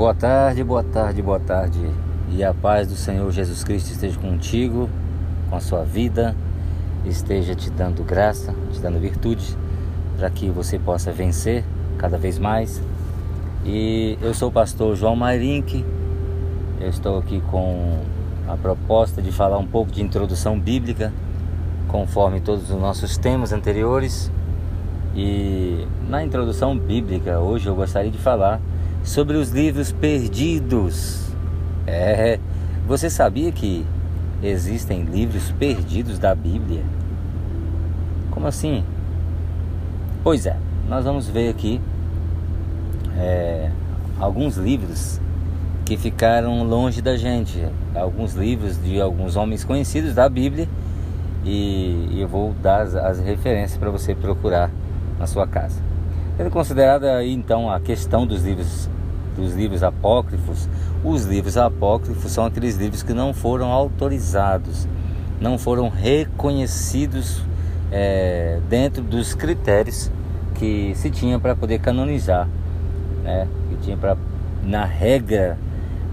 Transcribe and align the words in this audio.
Boa 0.00 0.14
tarde, 0.14 0.64
boa 0.64 0.82
tarde, 0.82 1.20
boa 1.20 1.38
tarde. 1.38 1.78
E 2.30 2.42
a 2.42 2.54
paz 2.54 2.88
do 2.88 2.96
Senhor 2.96 3.30
Jesus 3.30 3.62
Cristo 3.62 3.92
esteja 3.92 4.18
contigo, 4.18 4.88
com 5.50 5.56
a 5.56 5.60
sua 5.60 5.84
vida, 5.84 6.34
esteja 7.04 7.54
te 7.54 7.68
dando 7.68 8.02
graça, 8.02 8.54
te 8.72 8.80
dando 8.80 8.98
virtude, 8.98 9.54
para 10.16 10.30
que 10.30 10.48
você 10.48 10.78
possa 10.78 11.12
vencer 11.12 11.66
cada 11.98 12.16
vez 12.16 12.38
mais. 12.38 12.82
E 13.62 14.16
eu 14.22 14.32
sou 14.32 14.48
o 14.48 14.52
pastor 14.52 14.96
João 14.96 15.14
Mairink, 15.14 15.84
eu 16.80 16.88
estou 16.88 17.18
aqui 17.18 17.42
com 17.50 18.00
a 18.48 18.56
proposta 18.56 19.20
de 19.20 19.30
falar 19.30 19.58
um 19.58 19.66
pouco 19.66 19.92
de 19.92 20.00
introdução 20.00 20.58
bíblica, 20.58 21.12
conforme 21.88 22.40
todos 22.40 22.70
os 22.70 22.80
nossos 22.80 23.18
temas 23.18 23.52
anteriores. 23.52 24.32
E 25.14 25.86
na 26.08 26.24
introdução 26.24 26.74
bíblica, 26.74 27.38
hoje 27.38 27.66
eu 27.66 27.74
gostaria 27.74 28.10
de 28.10 28.16
falar 28.16 28.62
sobre 29.02 29.36
os 29.36 29.50
livros 29.50 29.92
perdidos. 29.92 31.28
É, 31.86 32.38
você 32.86 33.08
sabia 33.08 33.50
que 33.52 33.84
existem 34.42 35.02
livros 35.02 35.50
perdidos 35.52 36.18
da 36.18 36.34
Bíblia? 36.34 36.82
Como 38.30 38.46
assim? 38.46 38.84
Pois 40.22 40.46
é, 40.46 40.56
nós 40.88 41.04
vamos 41.04 41.28
ver 41.28 41.48
aqui 41.48 41.80
é, 43.16 43.70
alguns 44.18 44.56
livros 44.56 45.20
que 45.84 45.96
ficaram 45.96 46.62
longe 46.62 47.02
da 47.02 47.16
gente, 47.16 47.66
alguns 47.94 48.34
livros 48.34 48.80
de 48.82 49.00
alguns 49.00 49.34
homens 49.34 49.64
conhecidos 49.64 50.14
da 50.14 50.28
Bíblia 50.28 50.68
e, 51.44 52.18
eu 52.20 52.28
vou 52.28 52.54
dar 52.62 52.82
as, 52.82 52.94
as 52.94 53.18
referências 53.18 53.78
para 53.78 53.90
você 53.90 54.14
procurar 54.14 54.70
na 55.18 55.26
sua 55.26 55.46
casa. 55.46 55.89
Tendo 56.40 56.50
considerada 56.50 57.16
aí 57.16 57.34
então 57.34 57.70
a 57.70 57.78
questão 57.78 58.26
dos 58.26 58.42
livros 58.42 58.88
dos 59.36 59.52
livros 59.54 59.82
apócrifos, 59.82 60.70
os 61.04 61.26
livros 61.26 61.58
apócrifos 61.58 62.32
são 62.32 62.46
aqueles 62.46 62.78
livros 62.78 63.02
que 63.02 63.12
não 63.12 63.34
foram 63.34 63.70
autorizados, 63.70 64.88
não 65.38 65.58
foram 65.58 65.90
reconhecidos 65.90 67.42
é, 67.92 68.58
dentro 68.70 69.02
dos 69.02 69.34
critérios 69.34 70.10
que 70.54 70.94
se 70.94 71.10
tinha 71.10 71.38
para 71.38 71.54
poder 71.54 71.78
canonizar, 71.78 72.48
né? 73.22 73.46
Que 73.68 73.76
tinha 73.84 73.98
para 73.98 74.16
na 74.64 74.86
regra, 74.86 75.58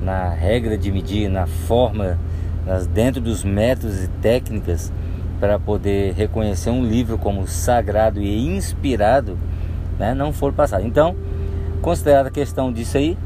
na 0.02 0.28
regra 0.28 0.78
de 0.78 0.92
medir, 0.92 1.30
na 1.30 1.48
forma, 1.48 2.20
nas, 2.66 2.86
dentro 2.86 3.22
dos 3.22 3.45
métodos 3.45 4.03
e 4.03 4.09
técnicas 4.22 4.92
para 5.39 5.58
poder 5.58 6.16
reconhecer 6.16 6.70
um 6.70 6.83
livro 6.83 7.17
como 7.17 7.48
sagrado 7.48 8.22
e 8.22 8.45
inspirado, 8.58 9.38
né? 10.00 10.14
Não 10.14 10.31
foram 10.31 10.53
passados. 10.53 10.86
Então 10.86 11.16
Considerada 11.81 12.30
a 12.30 12.31
questão 12.31 12.72
disso 12.72 12.98
aí, 12.98 13.17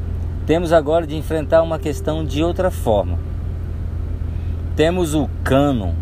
temos 0.46 0.72
agora 0.72 1.06
de 1.06 1.16
enfrentar 1.16 1.62
uma 1.62 1.78
questão 1.78 2.24
de 2.24 2.44
outra 2.44 2.70
forma. 2.70 3.18
Temos 4.76 5.14
o 5.14 5.28
cano, 5.42 5.94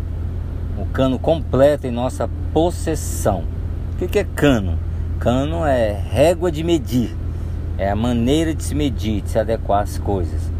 o 0.77 0.85
cano 0.87 1.17
completo 1.17 1.87
em 1.87 1.91
nossa 1.91 2.29
possessão. 2.53 3.43
O 3.93 4.07
que 4.07 4.19
é 4.19 4.23
cano? 4.23 4.77
Cano 5.19 5.65
é 5.65 5.91
régua 5.91 6.51
de 6.51 6.63
medir, 6.63 7.15
é 7.77 7.89
a 7.89 7.95
maneira 7.95 8.53
de 8.53 8.63
se 8.63 8.75
medir, 8.75 9.21
de 9.21 9.29
se 9.29 9.39
adequar 9.39 9.83
às 9.83 9.97
coisas. 9.97 10.51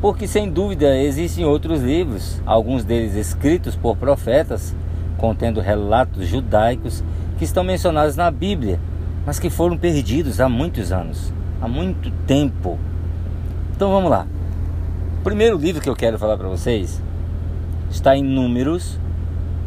Porque 0.00 0.26
sem 0.26 0.50
dúvida 0.50 0.96
existem 0.98 1.44
outros 1.44 1.80
livros, 1.80 2.40
alguns 2.44 2.84
deles 2.84 3.14
escritos 3.14 3.76
por 3.76 3.96
profetas, 3.96 4.74
contendo 5.16 5.60
relatos 5.60 6.26
judaicos 6.26 7.02
que 7.38 7.44
estão 7.44 7.62
mencionados 7.62 8.16
na 8.16 8.30
Bíblia 8.30 8.78
mas 9.24 9.38
que 9.38 9.48
foram 9.48 9.76
perdidos 9.76 10.40
há 10.40 10.48
muitos 10.48 10.92
anos, 10.92 11.32
há 11.60 11.68
muito 11.68 12.10
tempo. 12.26 12.78
Então 13.74 13.90
vamos 13.90 14.10
lá. 14.10 14.26
O 15.20 15.22
primeiro 15.22 15.56
livro 15.56 15.80
que 15.80 15.88
eu 15.88 15.96
quero 15.96 16.18
falar 16.18 16.36
para 16.36 16.48
vocês 16.48 17.00
está 17.90 18.16
em 18.16 18.22
Números, 18.22 18.98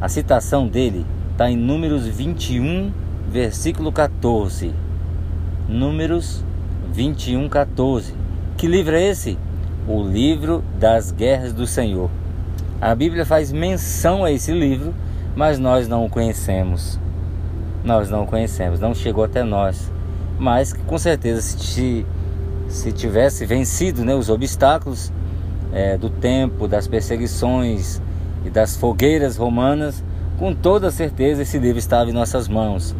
a 0.01 0.09
citação 0.09 0.67
dele 0.67 1.05
está 1.31 1.49
em 1.49 1.55
Números 1.55 2.05
21, 2.07 2.91
versículo 3.29 3.91
14. 3.91 4.73
Números 5.69 6.43
21, 6.91 7.47
14. 7.47 8.13
Que 8.57 8.67
livro 8.67 8.95
é 8.95 9.03
esse? 9.09 9.37
O 9.87 10.03
livro 10.03 10.63
das 10.79 11.11
guerras 11.11 11.53
do 11.53 11.65
Senhor. 11.65 12.09
A 12.81 12.93
Bíblia 12.93 13.25
faz 13.25 13.51
menção 13.51 14.25
a 14.25 14.31
esse 14.31 14.51
livro, 14.51 14.93
mas 15.35 15.57
nós 15.57 15.87
não 15.87 16.05
o 16.05 16.09
conhecemos 16.09 16.99
nós 17.85 18.09
não 18.09 18.25
conhecemos, 18.25 18.79
não 18.79 18.93
chegou 18.93 19.23
até 19.23 19.43
nós. 19.43 19.91
Mas 20.37 20.73
que 20.73 20.81
com 20.81 20.97
certeza 20.97 21.41
se, 21.41 22.05
se 22.67 22.91
tivesse 22.91 23.45
vencido 23.45 24.03
né, 24.03 24.13
os 24.13 24.29
obstáculos 24.29 25.13
é, 25.71 25.97
do 25.97 26.09
tempo, 26.09 26.67
das 26.67 26.87
perseguições 26.87 28.01
e 28.43 28.49
das 28.49 28.75
fogueiras 28.75 29.37
romanas, 29.37 30.03
com 30.37 30.53
toda 30.53 30.91
certeza 30.91 31.43
esse 31.43 31.57
livro 31.57 31.77
estava 31.77 32.09
em 32.09 32.13
nossas 32.13 32.47
mãos. 32.47 32.95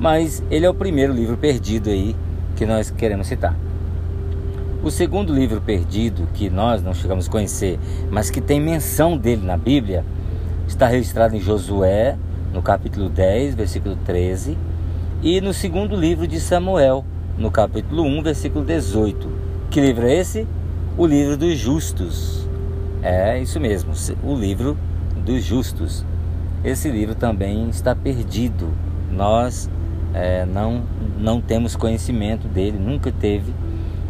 Mas 0.00 0.42
ele 0.50 0.64
é 0.64 0.70
o 0.70 0.74
primeiro 0.74 1.12
livro 1.12 1.36
perdido 1.36 1.90
aí 1.90 2.16
que 2.56 2.64
nós 2.64 2.90
queremos 2.90 3.26
citar. 3.26 3.54
O 4.82 4.90
segundo 4.90 5.34
livro 5.34 5.60
perdido 5.60 6.26
que 6.32 6.48
nós 6.48 6.82
não 6.82 6.94
chegamos 6.94 7.28
a 7.28 7.30
conhecer, 7.30 7.78
mas 8.10 8.30
que 8.30 8.40
tem 8.40 8.58
menção 8.58 9.16
dele 9.16 9.44
na 9.44 9.58
Bíblia, 9.58 10.04
está 10.66 10.86
registrado 10.86 11.36
em 11.36 11.40
Josué, 11.40 12.16
no 12.52 12.62
capítulo 12.62 13.08
10, 13.08 13.54
versículo 13.54 13.96
13, 14.04 14.56
e 15.22 15.40
no 15.40 15.52
segundo 15.52 15.94
livro 15.94 16.26
de 16.26 16.40
Samuel, 16.40 17.04
no 17.36 17.50
capítulo 17.50 18.02
1, 18.02 18.22
versículo 18.22 18.64
18. 18.64 19.28
Que 19.70 19.80
livro 19.80 20.06
é 20.06 20.16
esse? 20.16 20.46
O 20.96 21.06
livro 21.06 21.36
dos 21.36 21.56
justos. 21.58 22.48
É 23.02 23.40
isso 23.40 23.60
mesmo, 23.60 23.92
o 24.22 24.34
livro 24.34 24.76
dos 25.24 25.42
justos. 25.44 26.04
Esse 26.64 26.90
livro 26.90 27.14
também 27.14 27.68
está 27.68 27.94
perdido. 27.94 28.68
Nós 29.10 29.70
é, 30.12 30.44
não, 30.44 30.82
não 31.18 31.40
temos 31.40 31.76
conhecimento 31.76 32.48
dele, 32.48 32.78
nunca 32.78 33.12
teve, 33.12 33.54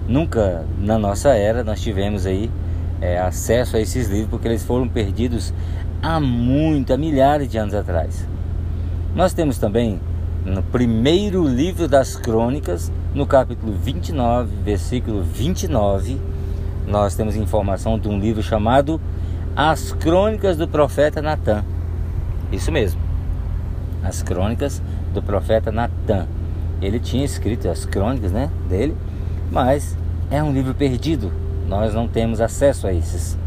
nunca 0.08 0.64
na 0.78 0.98
nossa 0.98 1.30
era 1.30 1.62
nós 1.62 1.80
tivemos 1.80 2.26
aí 2.26 2.50
é, 3.00 3.18
acesso 3.18 3.76
a 3.76 3.80
esses 3.80 4.08
livros, 4.08 4.30
porque 4.30 4.48
eles 4.48 4.64
foram 4.64 4.88
perdidos 4.88 5.52
há 6.02 6.18
muito, 6.18 6.92
há 6.92 6.96
milhares 6.96 7.48
de 7.48 7.58
anos 7.58 7.74
atrás. 7.74 8.26
Nós 9.14 9.32
temos 9.32 9.58
também 9.58 10.00
no 10.44 10.62
primeiro 10.62 11.46
livro 11.46 11.86
das 11.86 12.16
crônicas, 12.16 12.90
no 13.14 13.26
capítulo 13.26 13.72
29, 13.72 14.50
versículo 14.64 15.22
29, 15.22 16.18
nós 16.86 17.14
temos 17.14 17.36
informação 17.36 17.98
de 17.98 18.08
um 18.08 18.18
livro 18.18 18.42
chamado 18.42 19.00
As 19.54 19.92
Crônicas 19.92 20.56
do 20.56 20.66
Profeta 20.66 21.20
Natan. 21.20 21.64
Isso 22.50 22.72
mesmo. 22.72 23.00
As 24.02 24.22
Crônicas 24.22 24.82
do 25.12 25.22
Profeta 25.22 25.70
Natan. 25.70 26.26
Ele 26.80 26.98
tinha 26.98 27.24
escrito 27.24 27.68
as 27.68 27.84
crônicas, 27.84 28.32
né, 28.32 28.50
dele, 28.68 28.96
mas 29.52 29.96
é 30.30 30.42
um 30.42 30.52
livro 30.52 30.74
perdido. 30.74 31.30
Nós 31.68 31.94
não 31.94 32.08
temos 32.08 32.40
acesso 32.40 32.86
a 32.86 32.92
esses. 32.92 33.38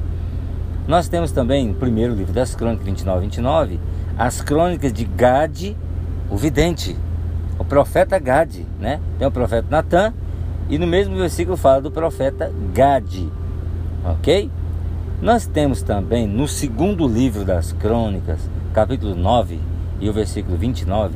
Nós 0.88 1.08
temos 1.08 1.32
também, 1.32 1.70
no 1.70 1.76
primeiro 1.76 2.14
livro 2.14 2.34
das 2.34 2.56
Crônicas 2.56 2.86
29 2.86 3.22
29, 3.22 3.80
as 4.18 4.42
crônicas 4.42 4.92
de 4.92 5.06
Gade, 5.06 5.78
o 6.30 6.36
vidente, 6.36 6.96
o 7.58 7.64
profeta 7.64 8.20
Gade, 8.20 8.68
né? 8.80 9.00
Tem 9.18 9.26
o 9.26 9.32
profeta 9.32 9.68
Natan 9.70 10.14
e 10.70 10.78
no 10.78 10.86
mesmo 10.86 11.16
versículo 11.16 11.56
fala 11.56 11.82
do 11.82 11.90
profeta 11.90 12.52
Gade, 12.74 13.32
ok? 14.04 14.52
Nós 15.22 15.46
temos 15.48 15.82
também 15.82 16.28
no 16.28 16.50
segundo 16.50 17.08
livro 17.08 17.46
das 17.46 17.72
crônicas, 17.72 18.40
capítulo 18.74 19.16
9 19.16 19.60
e 20.02 20.10
o 20.10 20.14
versículo 20.14 20.58
29, 20.58 21.16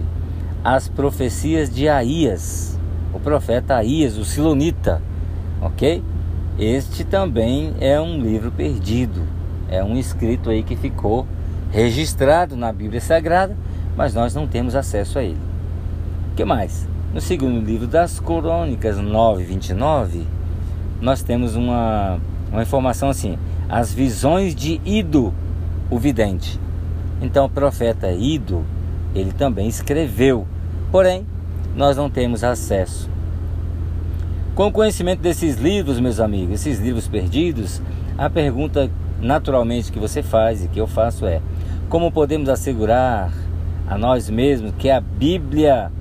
as 0.63 0.87
profecias 0.87 1.69
de 1.69 1.89
Aías, 1.89 2.79
o 3.13 3.19
profeta 3.19 3.75
Aías, 3.75 4.17
o 4.17 4.23
Silonita, 4.23 5.01
ok? 5.61 6.01
Este 6.57 7.03
também 7.03 7.75
é 7.81 7.99
um 7.99 8.21
livro 8.21 8.49
perdido 8.49 9.36
é 9.69 9.83
um 9.83 9.97
escrito 9.97 10.49
aí 10.49 10.63
que 10.63 10.75
ficou 10.75 11.25
registrado 11.71 12.55
na 12.55 12.71
Bíblia 12.71 13.01
Sagrada, 13.01 13.55
mas 13.95 14.13
nós 14.13 14.33
não 14.33 14.47
temos 14.47 14.75
acesso 14.75 15.19
a 15.19 15.23
ele. 15.23 15.39
O 16.31 16.35
que 16.35 16.45
mais? 16.45 16.87
No 17.13 17.21
segundo 17.21 17.59
livro 17.65 17.87
das 17.87 18.19
Crônicas 18.19 18.97
9, 18.97 19.43
29, 19.43 20.25
nós 21.01 21.21
temos 21.21 21.55
uma, 21.55 22.19
uma 22.51 22.61
informação 22.61 23.09
assim: 23.09 23.37
as 23.67 23.93
visões 23.93 24.53
de 24.53 24.79
Ido, 24.85 25.33
o 25.89 25.97
vidente. 25.97 26.59
Então, 27.21 27.45
o 27.45 27.49
profeta 27.49 28.11
Ido, 28.11 28.63
ele 29.15 29.31
também 29.31 29.67
escreveu, 29.67 30.47
porém, 30.91 31.25
nós 31.75 31.97
não 31.97 32.09
temos 32.09 32.43
acesso. 32.43 33.09
Com 34.53 34.67
o 34.67 34.71
conhecimento 34.71 35.21
desses 35.21 35.57
livros, 35.57 35.99
meus 35.99 36.19
amigos, 36.19 36.55
esses 36.55 36.79
livros 36.79 37.07
perdidos, 37.07 37.81
a 38.17 38.29
pergunta 38.29 38.89
naturalmente 39.21 39.91
que 39.91 39.99
você 39.99 40.21
faz 40.21 40.63
e 40.63 40.67
que 40.67 40.79
eu 40.79 40.87
faço 40.87 41.25
é: 41.25 41.41
como 41.89 42.11
podemos 42.11 42.49
assegurar 42.49 43.31
a 43.87 43.97
nós 43.97 44.29
mesmos 44.29 44.73
que 44.77 44.89
a 44.89 44.99
Bíblia, 44.99 45.91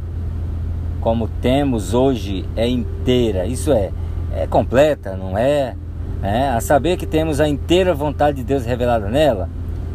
como 1.00 1.28
temos 1.28 1.94
hoje, 1.94 2.44
é 2.56 2.68
inteira? 2.68 3.46
Isso 3.46 3.72
é, 3.72 3.90
é 4.32 4.46
completa, 4.46 5.16
não 5.16 5.38
é? 5.38 5.76
é? 6.22 6.48
A 6.48 6.60
saber 6.60 6.96
que 6.96 7.06
temos 7.06 7.40
a 7.40 7.48
inteira 7.48 7.94
vontade 7.94 8.38
de 8.38 8.44
Deus 8.44 8.64
revelada 8.64 9.08
nela, 9.08 9.48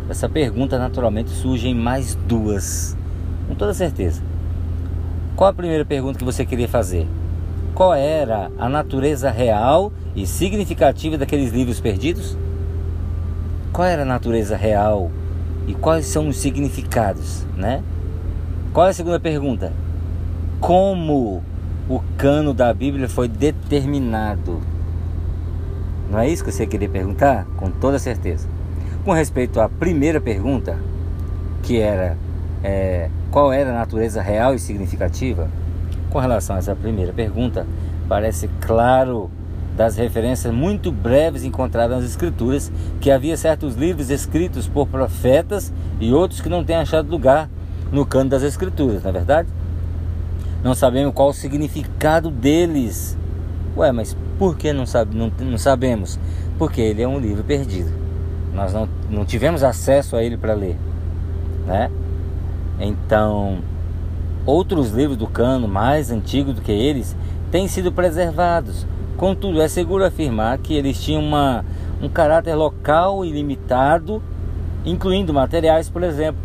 essa 0.10 0.28
pergunta 0.28 0.78
naturalmente 0.78 1.30
surge 1.30 1.68
em 1.68 1.76
mais 1.76 2.16
duas, 2.16 2.98
com 3.48 3.56
toda 3.56 3.74
certeza. 3.74 4.22
Qual 5.36 5.50
a 5.50 5.54
primeira 5.54 5.86
pergunta 5.86 6.20
que 6.20 6.26
você 6.26 6.46
queria 6.46 6.68
fazer? 6.68 7.08
Qual 7.74 7.94
era 7.94 8.52
a 8.60 8.68
natureza 8.68 9.32
real 9.32 9.92
e 10.16 10.26
significativa 10.28 11.18
daqueles 11.18 11.52
livros 11.52 11.80
perdidos? 11.80 12.38
Qual 13.82 13.90
era 13.90 14.04
a 14.04 14.06
natureza 14.06 14.56
real 14.56 15.10
e 15.66 15.74
quais 15.74 16.06
são 16.06 16.28
os 16.28 16.38
significados, 16.38 17.44
né? 17.58 17.82
Qual 18.72 18.86
é 18.86 18.92
a 18.92 18.94
segunda 18.94 19.20
pergunta? 19.20 19.74
Como 20.60 21.42
o 21.90 22.00
cano 22.16 22.54
da 22.54 22.72
Bíblia 22.76 23.10
foi 23.10 23.28
determinado? 23.28 24.62
Não 26.12 26.20
é 26.20 26.30
isso 26.30 26.44
que 26.44 26.52
você 26.52 26.68
queria 26.68 26.88
perguntar? 26.90 27.48
Com 27.58 27.72
toda 27.72 27.98
certeza. 27.98 28.48
Com 29.04 29.14
respeito 29.14 29.60
à 29.60 29.68
primeira 29.68 30.22
pergunta, 30.22 30.78
que 31.64 31.80
era 31.80 32.16
é, 32.64 33.10
qual 33.32 33.52
era 33.52 33.72
a 33.72 33.74
natureza 33.74 34.22
real 34.22 34.54
e 34.54 34.60
significativa, 34.60 35.50
com 36.12 36.20
relação 36.20 36.56
a 36.56 36.60
essa 36.60 36.76
primeira 36.76 37.14
pergunta, 37.14 37.66
parece 38.08 38.48
claro 38.62 39.32
das 39.76 39.96
referências 39.96 40.54
muito 40.54 40.92
breves 40.92 41.44
encontradas 41.44 42.02
nas 42.02 42.10
Escrituras 42.10 42.72
que 43.00 43.10
havia 43.10 43.38
certos 43.38 43.76
livros 43.76 44.10
escritos 44.10 44.68
por 44.68 44.88
profetas 44.88 45.72
e 46.00 46.14
outros 46.14 46.42
que 46.42 46.50
não 46.50 46.64
têm 46.64 46.76
achado 46.76 47.10
lugar 47.10 47.50
no 47.92 48.06
cano 48.06 48.30
das 48.30 48.44
Escrituras, 48.44 49.04
não 49.04 49.10
é 49.10 49.14
verdade? 49.14 49.50
Não 50.64 50.76
sabemos 50.76 51.14
qual 51.14 51.30
o 51.30 51.34
significado 51.34 52.30
deles. 52.30 53.18
Ué, 53.76 53.92
mas 53.92 54.16
por 54.38 54.56
que 54.56 54.72
não, 54.72 54.86
sabe, 54.86 55.16
não, 55.16 55.32
não 55.40 55.58
sabemos? 55.58 56.20
Porque 56.58 56.82
ele 56.82 57.02
é 57.02 57.08
um 57.08 57.20
livro 57.20 57.44
perdido. 57.44 57.92
Nós 58.54 58.74
não, 58.74 58.88
não 59.10 59.26
tivemos 59.26 59.64
acesso 59.64 60.16
a 60.16 60.24
ele 60.24 60.38
para 60.38 60.54
ler. 60.54 60.78
Né? 61.66 61.90
Então, 62.80 63.60
outros 64.46 64.92
livros 64.92 65.18
do 65.18 65.28
cano 65.28 65.68
mais 65.68 66.12
antigos 66.12 66.54
do 66.54 66.62
que 66.62 66.72
eles 66.72 67.16
têm 67.50 67.68
sido 67.68 67.92
preservados. 67.92 68.86
Contudo, 69.18 69.62
é 69.62 69.68
seguro 69.68 70.04
afirmar 70.04 70.58
que 70.58 70.74
eles 70.74 71.02
tinham 71.02 71.22
uma, 71.22 71.64
um 72.02 72.10
caráter 72.10 72.56
local 72.56 73.24
e 73.24 73.32
limitado, 73.32 74.22
incluindo 74.86 75.34
materiais, 75.34 75.90
por 75.90 76.04
exemplo. 76.04 76.42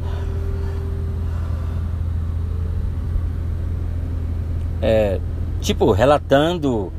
É, 4.83 5.19
tipo, 5.61 5.91
relatando 5.91 6.93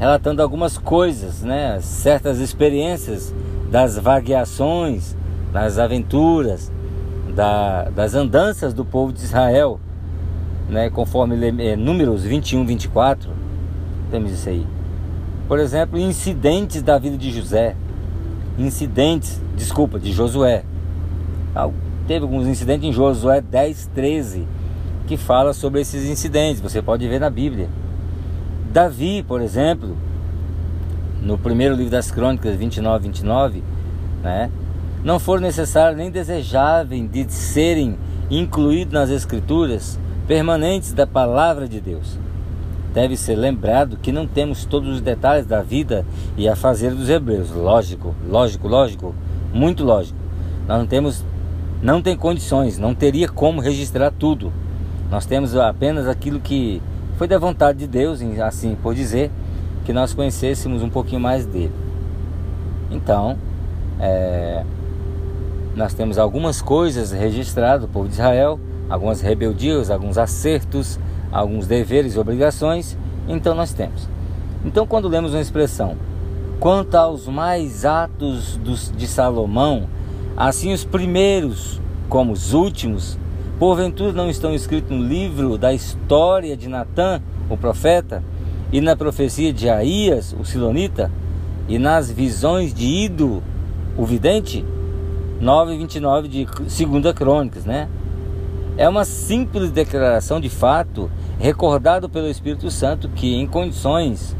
relatando 0.00 0.42
algumas 0.42 0.78
coisas, 0.78 1.42
né? 1.42 1.78
certas 1.82 2.38
experiências 2.38 3.34
das 3.70 3.98
vagueações, 3.98 5.14
das 5.52 5.78
aventuras, 5.78 6.72
da, 7.34 7.90
das 7.90 8.14
andanças 8.14 8.72
do 8.72 8.82
povo 8.82 9.12
de 9.12 9.22
Israel, 9.22 9.78
né? 10.70 10.88
conforme 10.88 11.36
é, 11.62 11.76
Números 11.76 12.24
21, 12.24 12.64
24, 12.64 13.30
temos 14.10 14.32
isso 14.32 14.48
aí. 14.48 14.66
Por 15.50 15.58
exemplo, 15.58 15.98
incidentes 15.98 16.80
da 16.80 16.96
vida 16.96 17.18
de 17.18 17.32
José, 17.32 17.74
incidentes, 18.56 19.42
desculpa, 19.56 19.98
de 19.98 20.12
Josué. 20.12 20.62
Teve 22.06 22.22
alguns 22.22 22.46
incidentes 22.46 22.88
em 22.88 22.92
Josué 22.92 23.40
10, 23.40 23.90
13, 23.92 24.46
que 25.08 25.16
fala 25.16 25.52
sobre 25.52 25.80
esses 25.80 26.08
incidentes, 26.08 26.60
você 26.60 26.80
pode 26.80 27.08
ver 27.08 27.18
na 27.18 27.28
Bíblia. 27.28 27.68
Davi, 28.72 29.24
por 29.24 29.40
exemplo, 29.40 29.96
no 31.20 31.36
primeiro 31.36 31.74
livro 31.74 31.90
das 31.90 32.12
Crônicas 32.12 32.54
29, 32.54 33.08
29, 33.08 33.64
né? 34.22 34.52
Não 35.02 35.18
for 35.18 35.40
necessário 35.40 35.96
nem 35.96 36.12
desejável 36.12 37.08
de 37.08 37.26
serem 37.28 37.98
incluídos 38.30 38.94
nas 38.94 39.10
Escrituras 39.10 39.98
permanentes 40.28 40.92
da 40.92 41.08
palavra 41.08 41.66
de 41.66 41.80
Deus. 41.80 42.20
Deve 42.92 43.16
ser 43.16 43.36
lembrado 43.36 43.96
que 43.96 44.10
não 44.10 44.26
temos 44.26 44.64
todos 44.64 44.88
os 44.88 45.00
detalhes 45.00 45.46
da 45.46 45.62
vida 45.62 46.04
e 46.36 46.48
a 46.48 46.56
fazer 46.56 46.92
dos 46.92 47.08
hebreus. 47.08 47.50
Lógico, 47.50 48.14
lógico, 48.28 48.66
lógico, 48.66 49.14
muito 49.52 49.84
lógico. 49.84 50.18
Nós 50.66 50.78
não 50.78 50.86
temos, 50.86 51.24
não 51.80 52.02
tem 52.02 52.16
condições, 52.16 52.78
não 52.78 52.94
teria 52.94 53.28
como 53.28 53.60
registrar 53.60 54.10
tudo. 54.10 54.52
Nós 55.10 55.24
temos 55.24 55.56
apenas 55.56 56.08
aquilo 56.08 56.40
que 56.40 56.82
foi 57.16 57.28
da 57.28 57.38
vontade 57.38 57.78
de 57.78 57.86
Deus, 57.86 58.20
assim 58.40 58.76
por 58.82 58.94
dizer, 58.94 59.30
que 59.84 59.92
nós 59.92 60.14
conhecêssemos 60.14 60.82
um 60.82 60.88
pouquinho 60.88 61.20
mais 61.20 61.46
dele. 61.46 61.72
Então, 62.90 63.36
é, 64.00 64.64
nós 65.76 65.94
temos 65.94 66.18
algumas 66.18 66.60
coisas 66.60 67.12
registradas 67.12 67.82
do 67.82 67.88
povo 67.88 68.08
de 68.08 68.14
Israel, 68.14 68.58
algumas 68.88 69.20
rebeldias, 69.20 69.90
alguns 69.90 70.18
acertos, 70.18 70.98
alguns 71.32 71.66
deveres 71.66 72.14
e 72.14 72.18
obrigações. 72.18 72.96
Então, 73.28 73.54
nós 73.54 73.72
temos. 73.72 74.08
Então, 74.64 74.86
quando 74.86 75.08
lemos 75.08 75.32
uma 75.32 75.40
expressão, 75.40 75.96
quanto 76.58 76.94
aos 76.94 77.26
mais 77.26 77.84
atos 77.84 78.56
dos, 78.58 78.92
de 78.94 79.06
Salomão, 79.06 79.88
assim 80.36 80.72
os 80.72 80.84
primeiros 80.84 81.80
como 82.08 82.32
os 82.32 82.52
últimos, 82.52 83.18
porventura 83.58 84.12
não 84.12 84.28
estão 84.28 84.54
escritos 84.54 84.90
no 84.90 85.02
livro 85.02 85.56
da 85.56 85.72
história 85.72 86.56
de 86.56 86.68
Natã, 86.68 87.22
o 87.48 87.56
profeta, 87.56 88.22
e 88.72 88.80
na 88.80 88.94
profecia 88.94 89.52
de 89.52 89.68
Aías, 89.68 90.34
o 90.38 90.44
Silonita, 90.44 91.10
e 91.68 91.78
nas 91.78 92.10
visões 92.10 92.74
de 92.74 92.84
Ido, 92.84 93.42
o 93.96 94.04
vidente, 94.04 94.64
9 95.40 95.74
e 95.74 95.78
29 95.78 96.28
de 96.28 96.44
2 96.44 97.14
Crônicas, 97.14 97.64
né? 97.64 97.88
É 98.76 98.88
uma 98.88 99.04
simples 99.04 99.70
declaração 99.70 100.40
de 100.40 100.48
fato, 100.48 101.10
recordado 101.40 102.08
pelo 102.08 102.28
Espírito 102.28 102.70
Santo, 102.70 103.08
que 103.08 103.34
em 103.34 103.46
condições, 103.46 104.36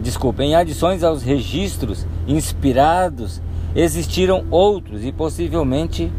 desculpa, 0.00 0.42
em 0.42 0.56
adições 0.56 1.04
aos 1.04 1.22
registros 1.22 2.04
inspirados, 2.26 3.40
existiram 3.74 4.44
outros 4.50 5.04
e 5.04 5.12
possivelmente 5.12 6.12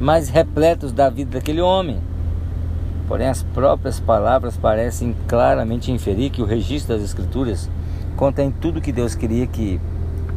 mais 0.00 0.28
repletos 0.28 0.92
da 0.92 1.10
vida 1.10 1.32
daquele 1.38 1.60
homem. 1.60 1.98
Porém, 3.08 3.28
as 3.28 3.42
próprias 3.42 3.98
palavras 3.98 4.56
parecem 4.56 5.14
claramente 5.26 5.90
inferir 5.90 6.30
que 6.30 6.40
o 6.40 6.46
registro 6.46 6.94
das 6.94 7.04
Escrituras 7.04 7.68
contém 8.16 8.50
tudo 8.50 8.80
que 8.80 8.92
Deus 8.92 9.16
queria 9.16 9.46
que, 9.46 9.80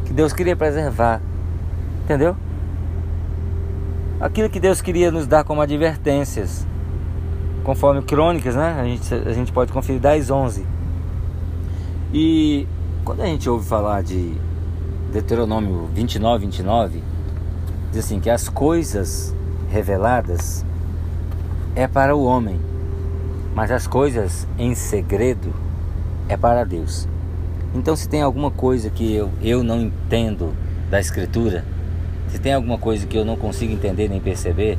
que 0.05 0.13
Deus 0.13 0.33
queria 0.33 0.55
preservar. 0.55 1.21
Entendeu? 2.03 2.35
Aquilo 4.19 4.49
que 4.49 4.59
Deus 4.59 4.81
queria 4.81 5.11
nos 5.11 5.27
dar 5.27 5.43
como 5.43 5.61
advertências. 5.61 6.65
Conforme 7.65 8.03
Crônicas, 8.03 8.55
né? 8.55 8.77
A 8.79 8.85
gente, 8.85 9.13
a 9.13 9.33
gente 9.33 9.51
pode 9.51 9.73
conferir 9.73 9.99
10, 9.99 10.29
11. 10.29 10.65
E 12.13 12.67
quando 13.03 13.21
a 13.21 13.25
gente 13.25 13.49
ouve 13.49 13.67
falar 13.67 14.03
de 14.03 14.35
Deuteronômio 15.11 15.89
29, 15.91 16.45
29, 16.45 17.03
diz 17.91 18.05
assim 18.05 18.19
que 18.19 18.29
as 18.29 18.47
coisas 18.47 19.35
reveladas 19.69 20.63
é 21.75 21.87
para 21.87 22.15
o 22.15 22.23
homem, 22.23 22.59
mas 23.55 23.71
as 23.71 23.87
coisas 23.87 24.47
em 24.59 24.75
segredo 24.75 25.51
é 26.29 26.37
para 26.37 26.63
Deus. 26.63 27.07
Então, 27.73 27.95
se 27.95 28.07
tem 28.07 28.21
alguma 28.21 28.51
coisa 28.51 28.91
que 28.91 29.11
eu, 29.11 29.31
eu 29.41 29.63
não 29.63 29.81
entendo 29.81 30.53
da 30.89 30.99
Escritura, 30.99 31.65
se 32.29 32.37
tem 32.37 32.53
alguma 32.53 32.77
coisa 32.77 33.07
que 33.07 33.17
eu 33.17 33.25
não 33.25 33.35
consigo 33.35 33.73
entender 33.73 34.07
nem 34.07 34.21
perceber, 34.21 34.77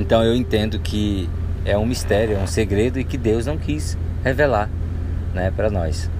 então 0.00 0.24
eu 0.24 0.34
entendo 0.34 0.78
que 0.78 1.28
é 1.64 1.76
um 1.76 1.86
mistério, 1.86 2.36
é 2.36 2.38
um 2.38 2.46
segredo 2.46 2.98
e 2.98 3.04
que 3.04 3.18
Deus 3.18 3.46
não 3.46 3.58
quis 3.58 3.96
revelar 4.24 4.68
né, 5.34 5.52
para 5.54 5.70
nós. 5.70 6.10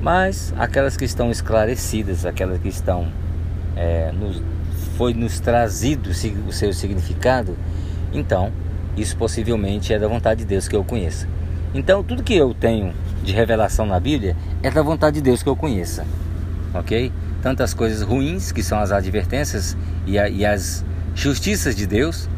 Mas 0.00 0.54
aquelas 0.56 0.96
que 0.96 1.04
estão 1.04 1.30
esclarecidas, 1.30 2.24
aquelas 2.24 2.60
que 2.60 2.68
estão 2.68 3.08
é, 3.76 4.12
nos, 4.12 4.42
foi 4.96 5.12
nos 5.12 5.40
trazido 5.40 6.10
o 6.10 6.52
seu 6.52 6.72
significado, 6.72 7.56
então, 8.12 8.52
isso 8.96 9.16
possivelmente 9.16 9.92
é 9.92 9.98
da 9.98 10.08
vontade 10.08 10.40
de 10.40 10.46
Deus 10.46 10.66
que 10.68 10.76
eu 10.76 10.84
conheça. 10.84 11.26
Então, 11.74 12.02
tudo 12.02 12.22
que 12.22 12.34
eu 12.34 12.54
tenho 12.54 12.92
de 13.22 13.32
revelação 13.32 13.84
na 13.84 14.00
Bíblia 14.00 14.36
é 14.62 14.70
da 14.70 14.82
vontade 14.82 15.16
de 15.16 15.22
Deus 15.22 15.42
que 15.42 15.48
eu 15.48 15.56
conheça. 15.56 16.06
Ok? 16.72 17.12
Tanto 17.42 17.62
as 17.62 17.74
coisas 17.74 18.02
ruins, 18.02 18.52
que 18.52 18.62
são 18.62 18.78
as 18.78 18.90
advertências 18.90 19.76
e, 20.06 20.18
a, 20.18 20.28
e 20.28 20.46
as 20.46 20.84
justiças 21.14 21.76
de 21.76 21.86
Deus. 21.86 22.28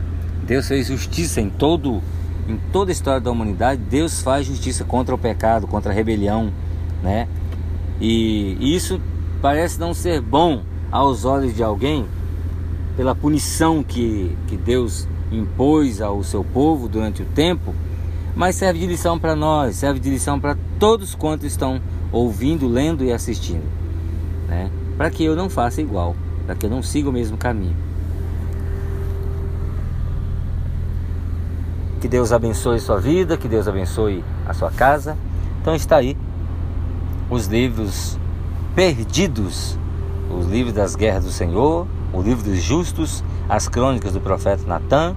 Deus 0.51 0.67
fez 0.67 0.89
justiça 0.89 1.41
em 1.41 1.49
todo 1.49 2.03
em 2.49 2.59
toda 2.73 2.91
a 2.91 2.93
história 2.93 3.21
da 3.21 3.31
humanidade. 3.31 3.81
Deus 3.89 4.21
faz 4.21 4.45
justiça 4.45 4.83
contra 4.83 5.15
o 5.15 5.19
pecado, 5.19 5.69
contra 5.69 5.93
a 5.93 5.95
rebelião, 5.95 6.53
né? 7.05 7.29
E, 8.01 8.57
isso 8.75 9.01
parece 9.41 9.79
não 9.79 9.95
ser 9.95 10.21
bom 10.21 10.65
aos 10.91 11.25
olhos 11.25 11.55
de 11.55 11.63
alguém 11.63 12.05
pela 12.97 13.15
punição 13.15 13.85
que, 13.85 14.37
que 14.49 14.57
Deus 14.57 15.07
impôs 15.31 16.01
ao 16.01 16.21
seu 16.25 16.43
povo 16.43 16.89
durante 16.89 17.23
o 17.23 17.27
tempo, 17.27 17.73
mas 18.35 18.57
serve 18.57 18.81
de 18.81 18.87
lição 18.87 19.21
para 19.21 19.37
nós, 19.37 19.77
serve 19.77 20.01
de 20.01 20.11
lição 20.11 20.41
para 20.41 20.57
todos 20.81 21.15
quantos 21.15 21.47
estão 21.47 21.81
ouvindo, 22.11 22.67
lendo 22.67 23.05
e 23.05 23.13
assistindo, 23.13 23.71
né? 24.49 24.69
Para 24.97 25.11
que 25.11 25.23
eu 25.23 25.37
não 25.37 25.49
faça 25.49 25.81
igual, 25.81 26.17
para 26.45 26.57
que 26.57 26.67
eu 26.67 26.71
não 26.71 26.83
siga 26.83 27.09
o 27.09 27.13
mesmo 27.13 27.37
caminho. 27.37 27.90
Que 32.01 32.09
Deus 32.09 32.33
abençoe 32.33 32.81
sua 32.81 32.99
vida, 32.99 33.37
que 33.37 33.47
Deus 33.47 33.69
abençoe 33.69 34.25
a 34.49 34.55
sua 34.55 34.71
casa. 34.71 35.17
Então 35.61 35.75
está 35.75 35.97
aí 35.97 36.17
os 37.29 37.47
livros 37.47 38.19
perdidos, 38.75 39.79
os 40.31 40.47
livros 40.47 40.73
das 40.73 40.97
guerras 40.97 41.25
do 41.25 41.31
Senhor, 41.31 41.87
o 42.13 42.23
livro 42.23 42.43
dos 42.43 42.63
justos, 42.63 43.23
as 43.49 43.69
crônicas 43.69 44.13
do 44.13 44.21
profeta 44.21 44.65
Natan, 44.67 45.15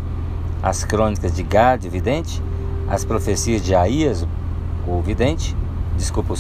as 0.62 0.84
crônicas 0.84 1.34
de 1.34 1.44
Gad, 1.44 1.88
vidente, 1.88 2.42
as 2.90 3.06
profecias 3.06 3.62
de 3.62 3.74
Aías, 3.74 4.28
o 4.88 5.02
vidente, 5.02 5.56
desculpa, 5.98 6.34
o 6.34 6.38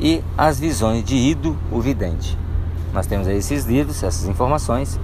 e 0.00 0.22
as 0.36 0.58
visões 0.58 1.04
de 1.04 1.14
Ido, 1.14 1.56
o 1.70 1.80
vidente. 1.80 2.36
Nós 2.92 3.06
temos 3.06 3.26
aí 3.26 3.38
esses 3.38 3.64
livros, 3.64 4.02
essas 4.02 4.26
informações, 4.26 4.98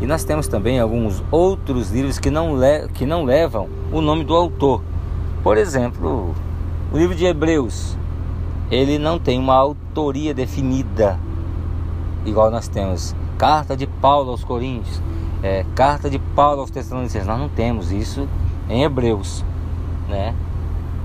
e 0.00 0.06
nós 0.06 0.24
temos 0.24 0.48
também 0.48 0.80
alguns 0.80 1.22
outros 1.30 1.90
livros 1.90 2.18
que 2.18 2.30
não, 2.30 2.54
que 2.94 3.04
não 3.04 3.24
levam 3.24 3.68
o 3.92 4.00
nome 4.00 4.24
do 4.24 4.34
autor. 4.34 4.82
Por 5.42 5.58
exemplo, 5.58 6.34
o 6.90 6.96
livro 6.96 7.14
de 7.14 7.26
Hebreus, 7.26 7.98
ele 8.70 8.98
não 8.98 9.18
tem 9.18 9.38
uma 9.38 9.54
autoria 9.54 10.32
definida, 10.32 11.18
igual 12.24 12.50
nós 12.50 12.66
temos 12.66 13.14
carta 13.36 13.76
de 13.76 13.86
Paulo 13.86 14.30
aos 14.30 14.42
Coríntios, 14.42 15.02
é, 15.42 15.66
carta 15.74 16.08
de 16.08 16.18
Paulo 16.18 16.62
aos 16.62 16.70
Tessalonicenses. 16.70 17.26
Nós 17.26 17.38
não 17.38 17.48
temos 17.50 17.92
isso 17.92 18.26
em 18.70 18.82
Hebreus, 18.82 19.44
né? 20.08 20.34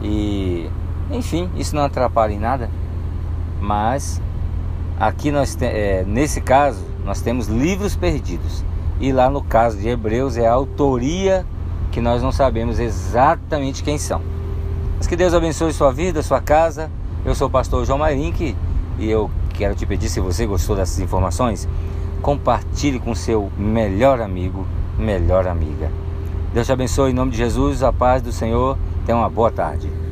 E 0.02 0.70
enfim, 1.12 1.50
isso 1.58 1.76
não 1.76 1.84
atrapalha 1.84 2.32
em 2.34 2.40
nada, 2.40 2.70
mas 3.60 4.22
aqui 4.98 5.32
nós 5.32 5.58
é, 5.62 6.06
nesse 6.08 6.40
caso 6.40 6.84
nós 7.06 7.22
temos 7.22 7.48
livros 7.48 7.96
perdidos 7.96 8.64
e 9.00 9.12
lá 9.12 9.30
no 9.30 9.42
caso 9.42 9.78
de 9.78 9.88
Hebreus 9.88 10.38
é 10.38 10.48
a 10.48 10.54
autoria 10.54 11.46
que 11.92 12.02
nós 12.02 12.22
não 12.22 12.32
sabemos 12.32 12.80
exatamente 12.80 13.84
quem 13.84 13.98
são. 13.98 14.22
Mas 14.98 15.08
que 15.08 15.16
Deus 15.16 15.34
abençoe 15.34 15.74
sua 15.74 15.92
vida, 15.92 16.22
sua 16.22 16.42
casa. 16.42 16.90
Eu 17.24 17.36
sou 17.36 17.48
o 17.48 17.52
pastor 17.52 17.86
João 17.86 18.00
Marink 18.00 18.56
e 18.98 19.10
eu 19.10 19.30
quero 19.54 19.76
te 19.76 19.86
pedir, 19.86 20.10
se 20.10 20.20
você 20.20 20.46
gostou 20.46 20.76
dessas 20.76 21.00
informações, 21.00 21.68
compartilhe 22.22 23.00
com 23.00 23.14
seu 23.16 23.52
melhor 23.58 24.22
amigo, 24.22 24.66
melhor 24.98 25.48
amiga. 25.48 25.92
Deus 26.54 26.66
te 26.66 26.74
abençoe 26.74 27.12
em 27.12 27.14
nome 27.14 27.32
de 27.32 27.38
Jesus, 27.38 27.84
a 27.84 27.92
paz 27.92 28.22
do 28.22 28.32
Senhor. 28.32 28.78
Tenha 29.06 29.18
uma 29.18 29.30
boa 29.30 29.52
tarde. 29.52 30.05